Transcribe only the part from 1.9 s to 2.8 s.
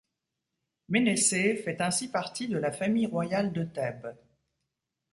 partie de la